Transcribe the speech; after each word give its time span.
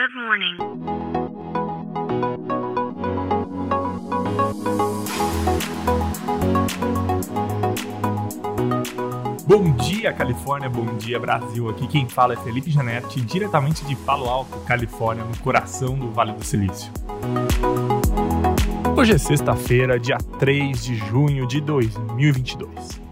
Good 0.00 0.14
morning. 0.14 0.56
Bom 9.46 9.76
dia, 9.76 10.10
Califórnia. 10.14 10.70
Bom 10.70 10.96
dia, 10.96 11.20
Brasil. 11.20 11.68
Aqui 11.68 11.86
quem 11.86 12.08
fala 12.08 12.32
é 12.32 12.36
Felipe 12.38 12.70
Janetti, 12.70 13.20
diretamente 13.20 13.84
de 13.84 13.94
Palo 13.94 14.26
Alto, 14.26 14.58
Califórnia, 14.60 15.22
no 15.22 15.36
coração 15.36 15.94
do 15.98 16.10
Vale 16.10 16.32
do 16.32 16.42
Silício. 16.42 16.90
Hoje 18.96 19.12
é 19.12 19.18
sexta-feira, 19.18 20.00
dia 20.00 20.16
3 20.38 20.82
de 20.82 20.94
junho 20.94 21.46
de 21.46 21.60
2022. 21.60 23.09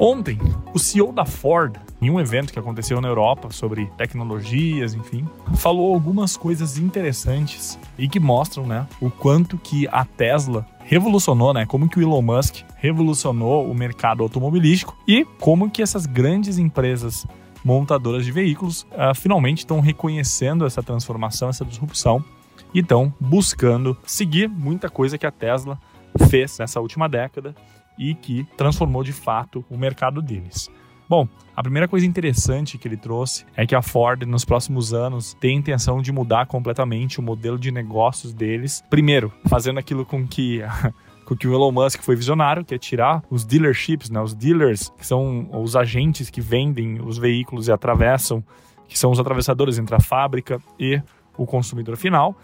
Ontem, 0.00 0.38
o 0.72 0.78
CEO 0.78 1.10
da 1.12 1.24
Ford, 1.24 1.76
em 2.00 2.08
um 2.08 2.20
evento 2.20 2.52
que 2.52 2.58
aconteceu 2.58 3.00
na 3.00 3.08
Europa 3.08 3.50
sobre 3.50 3.86
tecnologias, 3.96 4.94
enfim, 4.94 5.26
falou 5.56 5.92
algumas 5.92 6.36
coisas 6.36 6.78
interessantes 6.78 7.76
e 7.98 8.08
que 8.08 8.20
mostram, 8.20 8.64
né, 8.64 8.86
o 9.00 9.10
quanto 9.10 9.58
que 9.58 9.88
a 9.88 10.04
Tesla 10.04 10.64
revolucionou, 10.84 11.52
né, 11.52 11.66
como 11.66 11.88
que 11.88 11.98
o 11.98 12.02
Elon 12.02 12.22
Musk 12.22 12.62
revolucionou 12.76 13.68
o 13.68 13.74
mercado 13.74 14.22
automobilístico 14.22 14.96
e 15.06 15.24
como 15.40 15.68
que 15.68 15.82
essas 15.82 16.06
grandes 16.06 16.58
empresas 16.58 17.26
montadoras 17.64 18.24
de 18.24 18.30
veículos 18.30 18.82
uh, 18.92 19.12
finalmente 19.16 19.58
estão 19.58 19.80
reconhecendo 19.80 20.64
essa 20.64 20.80
transformação, 20.80 21.48
essa 21.48 21.64
disrupção 21.64 22.24
e 22.72 22.78
estão 22.78 23.12
buscando 23.18 23.96
seguir 24.06 24.48
muita 24.48 24.88
coisa 24.88 25.18
que 25.18 25.26
a 25.26 25.32
Tesla 25.32 25.76
fez 26.28 26.56
nessa 26.56 26.80
última 26.80 27.08
década 27.08 27.52
e 27.98 28.14
que 28.14 28.46
transformou 28.56 29.02
de 29.02 29.12
fato 29.12 29.64
o 29.68 29.76
mercado 29.76 30.22
deles. 30.22 30.70
Bom, 31.08 31.26
a 31.56 31.62
primeira 31.62 31.88
coisa 31.88 32.04
interessante 32.04 32.76
que 32.76 32.86
ele 32.86 32.96
trouxe 32.96 33.46
é 33.56 33.66
que 33.66 33.74
a 33.74 33.80
Ford, 33.80 34.24
nos 34.24 34.44
próximos 34.44 34.92
anos, 34.92 35.34
tem 35.40 35.56
a 35.56 35.58
intenção 35.58 36.02
de 36.02 36.12
mudar 36.12 36.46
completamente 36.46 37.18
o 37.18 37.22
modelo 37.22 37.58
de 37.58 37.72
negócios 37.72 38.34
deles. 38.34 38.84
Primeiro, 38.90 39.32
fazendo 39.48 39.78
aquilo 39.78 40.04
com 40.04 40.26
que. 40.26 40.60
com 41.24 41.36
que 41.36 41.46
o 41.46 41.52
Elon 41.52 41.72
Musk 41.72 42.02
foi 42.02 42.16
visionário, 42.16 42.64
que 42.64 42.74
é 42.74 42.78
tirar 42.78 43.22
os 43.28 43.44
dealerships, 43.44 44.08
né, 44.08 44.18
os 44.18 44.34
dealers, 44.34 44.90
que 44.96 45.06
são 45.06 45.46
os 45.52 45.76
agentes 45.76 46.30
que 46.30 46.40
vendem 46.40 47.02
os 47.02 47.18
veículos 47.18 47.68
e 47.68 47.72
atravessam, 47.72 48.42
que 48.88 48.98
são 48.98 49.10
os 49.10 49.20
atravessadores 49.20 49.78
entre 49.78 49.94
a 49.94 50.00
fábrica 50.00 50.58
e 50.80 51.02
o 51.36 51.44
consumidor 51.44 51.98
final. 51.98 52.34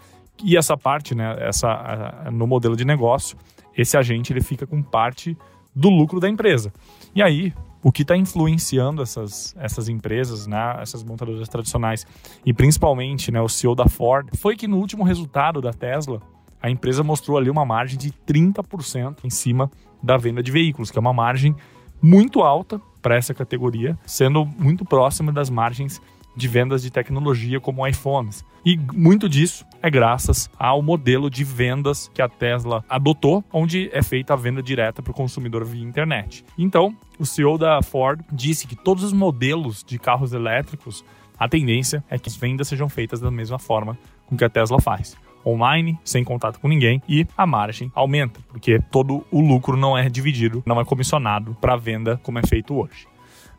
E 0.43 0.55
essa 0.55 0.77
parte, 0.77 1.15
né, 1.15 1.35
essa, 1.39 2.29
no 2.31 2.45
modelo 2.45 2.75
de 2.75 2.85
negócio, 2.85 3.35
esse 3.77 3.97
agente 3.97 4.31
ele 4.31 4.41
fica 4.41 4.65
com 4.65 4.81
parte 4.81 5.37
do 5.75 5.89
lucro 5.89 6.19
da 6.19 6.29
empresa. 6.29 6.73
E 7.13 7.21
aí, 7.21 7.53
o 7.83 7.91
que 7.91 8.01
está 8.01 8.15
influenciando 8.15 9.01
essas, 9.01 9.55
essas 9.59 9.89
empresas, 9.89 10.47
né, 10.47 10.77
essas 10.81 11.03
montadoras 11.03 11.47
tradicionais, 11.47 12.07
e 12.45 12.53
principalmente 12.53 13.31
né, 13.31 13.41
o 13.41 13.49
CEO 13.49 13.75
da 13.75 13.87
Ford, 13.87 14.29
foi 14.37 14.55
que 14.55 14.67
no 14.67 14.77
último 14.77 15.03
resultado 15.03 15.61
da 15.61 15.71
Tesla, 15.71 16.21
a 16.61 16.69
empresa 16.69 17.03
mostrou 17.03 17.37
ali 17.37 17.49
uma 17.49 17.65
margem 17.65 17.97
de 17.97 18.11
30% 18.11 19.17
em 19.23 19.29
cima 19.29 19.69
da 20.01 20.17
venda 20.17 20.41
de 20.41 20.51
veículos, 20.51 20.89
que 20.89 20.97
é 20.97 21.01
uma 21.01 21.13
margem 21.13 21.55
muito 22.01 22.41
alta 22.41 22.81
para 23.01 23.15
essa 23.15 23.33
categoria, 23.33 23.97
sendo 24.05 24.45
muito 24.45 24.83
próxima 24.83 25.31
das 25.31 25.49
margens 25.49 26.01
de 26.35 26.47
vendas 26.47 26.81
de 26.81 26.91
tecnologia 26.91 27.59
como 27.59 27.85
iPhones. 27.87 28.43
E 28.65 28.77
muito 28.93 29.29
disso 29.29 29.65
é 29.81 29.89
graças 29.89 30.49
ao 30.57 30.81
modelo 30.81 31.29
de 31.29 31.43
vendas 31.43 32.09
que 32.13 32.21
a 32.21 32.27
Tesla 32.27 32.83
adotou, 32.89 33.43
onde 33.53 33.89
é 33.93 34.01
feita 34.01 34.33
a 34.33 34.35
venda 34.35 34.61
direta 34.61 35.01
para 35.01 35.11
o 35.11 35.15
consumidor 35.15 35.63
via 35.63 35.83
internet. 35.83 36.43
Então, 36.57 36.95
o 37.19 37.25
CEO 37.25 37.57
da 37.57 37.81
Ford 37.81 38.21
disse 38.31 38.67
que 38.67 38.75
todos 38.75 39.03
os 39.03 39.13
modelos 39.13 39.83
de 39.83 39.99
carros 39.99 40.33
elétricos, 40.33 41.05
a 41.37 41.47
tendência 41.47 42.03
é 42.09 42.17
que 42.17 42.29
as 42.29 42.35
vendas 42.35 42.67
sejam 42.67 42.89
feitas 42.89 43.19
da 43.19 43.29
mesma 43.29 43.59
forma 43.59 43.97
com 44.25 44.35
que 44.35 44.43
a 44.43 44.49
Tesla 44.49 44.81
faz 44.81 45.15
online, 45.45 45.97
sem 46.03 46.23
contato 46.23 46.59
com 46.59 46.67
ninguém, 46.67 47.01
e 47.07 47.27
a 47.37 47.45
margem 47.45 47.91
aumenta, 47.93 48.39
porque 48.49 48.79
todo 48.91 49.23
o 49.29 49.39
lucro 49.39 49.77
não 49.77 49.97
é 49.97 50.09
dividido, 50.09 50.63
não 50.65 50.81
é 50.81 50.85
comissionado 50.85 51.55
para 51.61 51.73
a 51.73 51.77
venda 51.77 52.19
como 52.23 52.39
é 52.39 52.41
feito 52.41 52.73
hoje. 52.73 53.07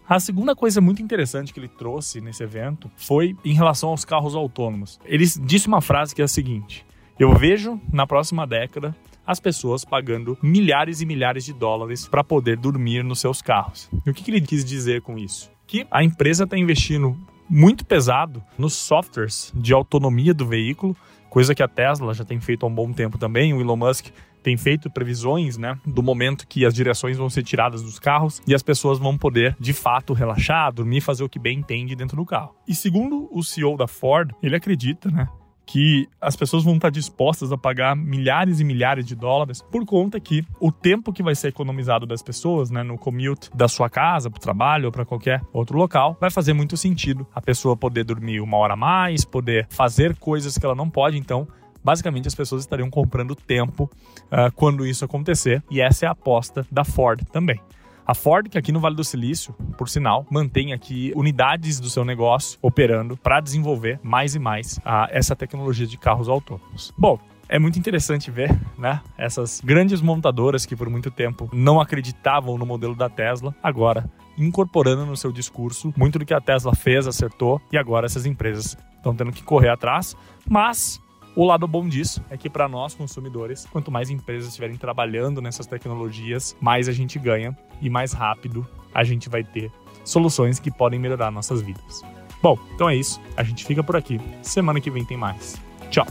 A 0.09 0.21
segunda 0.21 0.55
coisa 0.55 0.81
muito 0.81 1.03
interessante 1.03 1.53
que 1.53 1.59
ele 1.59 1.67
trouxe 1.67 2.21
nesse 2.21 2.41
evento 2.41 2.89
foi 2.97 3.35
em 3.45 3.55
relação 3.55 3.89
aos 3.89 4.05
carros 4.05 4.37
autônomos. 4.37 5.01
Ele 5.05 5.25
disse 5.43 5.67
uma 5.67 5.81
frase 5.81 6.15
que 6.15 6.23
é 6.23 6.25
a 6.25 6.29
seguinte: 6.29 6.87
Eu 7.19 7.35
vejo 7.35 7.81
na 7.93 8.07
próxima 8.07 8.47
década 8.47 8.95
as 9.27 9.41
pessoas 9.41 9.85
pagando 9.85 10.39
milhares 10.41 11.01
e 11.01 11.07
milhares 11.07 11.45
de 11.45 11.53
dólares 11.53 12.07
para 12.07 12.23
poder 12.23 12.57
dormir 12.57 13.03
nos 13.03 13.19
seus 13.19 13.43
carros. 13.43 13.91
E 14.07 14.11
o 14.11 14.15
que, 14.15 14.23
que 14.23 14.31
ele 14.31 14.41
quis 14.41 14.65
dizer 14.65 15.03
com 15.03 15.19
isso? 15.19 15.51
Que 15.67 15.85
a 15.91 16.05
empresa 16.05 16.45
está 16.45 16.57
investindo 16.57 17.19
muito 17.51 17.85
pesado 17.85 18.41
nos 18.57 18.75
softwares 18.75 19.53
de 19.57 19.73
autonomia 19.73 20.33
do 20.33 20.47
veículo, 20.47 20.97
coisa 21.29 21.53
que 21.53 21.65
a 21.65 21.69
Tesla 21.69 22.15
já 22.15 22.25
tem 22.25 22.39
feito 22.39 22.65
há 22.65 22.69
um 22.69 22.75
bom 22.75 22.93
tempo 22.93 23.19
também. 23.19 23.53
O 23.53 23.61
Elon 23.61 23.77
Musk 23.77 24.07
tem 24.47 24.57
feito 24.57 24.89
previsões, 24.89 25.59
né, 25.59 25.77
do 25.85 26.05
momento 26.05 26.47
que 26.47 26.65
as 26.65 26.73
direções 26.73 27.17
vão 27.17 27.29
ser 27.29 27.43
tiradas 27.43 27.83
dos 27.83 27.99
carros 27.99 28.41
e 28.47 28.55
as 28.55 28.63
pessoas 28.63 28.97
vão 28.97 29.19
poder, 29.19 29.57
de 29.59 29.73
fato, 29.73 30.13
relaxar, 30.13 30.73
dormir, 30.73 31.01
fazer 31.01 31.25
o 31.25 31.29
que 31.29 31.37
bem 31.37 31.59
entende 31.59 31.97
dentro 31.97 32.17
do 32.17 32.25
carro. 32.25 32.55
E 32.69 32.73
segundo 32.73 33.29
o 33.33 33.43
CEO 33.43 33.77
da 33.77 33.89
Ford, 33.89 34.31
ele 34.41 34.55
acredita, 34.55 35.11
né, 35.11 35.27
que 35.67 36.09
as 36.21 36.37
pessoas 36.37 36.63
vão 36.63 36.77
estar 36.77 36.91
dispostas 36.91 37.51
a 37.51 37.59
pagar 37.59 37.97
milhares 37.97 38.61
e 38.61 38.65
milhares 38.65 39.05
de 39.05 39.17
dólares 39.17 39.63
por 39.63 39.85
conta 39.85 40.21
que 40.21 40.45
o 40.61 40.71
tempo 40.71 41.13
que 41.13 41.25
vai 41.25 41.35
ser 41.35 41.49
economizado 41.49 42.07
das 42.07 42.23
pessoas, 42.23 42.71
né, 42.71 42.85
no 42.85 42.97
commute 42.97 43.51
da 43.53 43.67
sua 43.67 43.91
casa 43.91 44.31
para 44.31 44.39
o 44.39 44.41
trabalho 44.41 44.87
ou 44.87 44.93
para 44.93 45.05
qualquer 45.05 45.43
outro 45.53 45.77
local, 45.77 46.17
vai 46.21 46.31
fazer 46.31 46.53
muito 46.53 46.77
sentido 46.77 47.27
a 47.35 47.43
pessoa 47.43 47.77
poder 47.77 48.05
dormir 48.05 48.41
uma 48.41 48.59
hora 48.59 48.75
a 48.75 48.77
mais, 48.77 49.25
poder 49.25 49.67
fazer 49.71 50.15
coisas 50.15 50.57
que 50.57 50.65
ela 50.65 50.77
não 50.77 50.89
pode, 50.89 51.19
então 51.19 51.49
basicamente 51.87 52.27
as 52.27 52.35
pessoas 52.35 52.63
estariam 52.63 52.91
comprando 52.91 53.37
tempo 53.37 53.89
uh, 54.25 54.51
quando 54.57 54.85
isso 54.85 55.05
acontecer, 55.05 55.63
e 55.71 55.81
essa 55.81 56.05
é 56.05 56.09
a 56.09 56.11
aposta 56.11 56.67
da 56.69 56.83
Ford 56.83 57.23
também. 57.31 57.61
A 58.05 58.13
Ford, 58.13 58.49
que 58.49 58.59
aqui 58.59 58.73
no 58.73 58.81
Vale 58.81 58.97
do 58.97 59.05
Silício, 59.05 59.55
por 59.79 59.89
sinal, 59.89 60.27
mantém 60.29 60.73
aqui 60.73 61.13
unidades 61.15 61.79
do 61.79 61.89
seu 61.89 62.05
negócio 62.05 62.59
operando 62.61 63.17
para 63.17 63.41
desenvolver 63.41 64.01
mais 64.03 64.35
e 64.35 64.39
mais 64.41 64.79
uh, 64.79 65.07
essa 65.11 65.37
tecnologia 65.37 65.87
de 65.87 65.97
carros 65.97 66.29
autônomos. 66.29 66.93
Bom, 66.99 67.21
é 67.49 67.57
muito 67.57 67.79
interessante 67.79 68.33
ver, 68.33 68.51
né? 68.77 69.01
Essas 69.17 69.61
grandes 69.61 70.01
montadoras 70.01 70.67
que 70.67 70.75
por 70.75 70.91
muito 70.91 71.13
tempo 71.13 71.49
não 71.53 71.81
acreditavam 71.81 72.59
no 72.59 72.67
modelo 72.67 72.97
da 72.97 73.09
Tesla, 73.09 73.55
agora 73.63 74.11
incorporando 74.37 75.07
no 75.07 75.17
seu 75.17 75.31
discurso 75.31 75.95
muito 75.97 76.19
do 76.19 76.27
que 76.27 76.35
a 76.35 76.41
Tesla 76.41 76.75
fez, 76.75 77.07
acertou, 77.07 77.61
e 77.71 77.79
agora 77.79 78.07
essas 78.07 78.27
empresas 78.27 78.77
estão 78.97 79.15
tendo 79.15 79.31
que 79.31 79.45
correr 79.45 79.69
atrás, 79.69 80.17
mas 80.49 81.01
o 81.37 81.45
lado 81.45 81.69
bom 81.69 81.87
disso 81.87 82.25
é 82.31 82.37
que 82.37 82.49
para 82.49 82.67
nós 82.67 82.95
consumidores, 82.95 83.67
quanto 83.71 83.91
mais 83.91 84.09
empresas 84.09 84.49
estiverem 84.49 84.77
trabalhando 84.77 85.43
nessas 85.43 85.67
tecnologias, 85.67 86.57
mais 86.61 86.89
a 86.89 86.93
gente 86.93 87.19
ganha 87.19 87.57
e 87.81 87.91
mais 87.91 88.13
rápido 88.13 88.67
a 88.95 89.05
gente 89.05 89.29
vai 89.29 89.45
ter 89.45 89.71
soluções 90.03 90.59
que 90.59 90.71
podem 90.71 90.99
melhorar 90.99 91.31
nossas 91.31 91.61
vidas. 91.61 92.03
Bom, 92.43 92.59
então 92.75 92.89
é 92.89 92.97
isso. 92.97 93.21
A 93.37 93.43
gente 93.43 93.67
fica 93.67 93.83
por 93.83 93.97
aqui. 93.97 94.19
Semana 94.41 94.81
que 94.81 94.91
vem 94.91 95.05
tem 95.05 95.19
mais. 95.19 95.61
Tchau. 95.91 96.07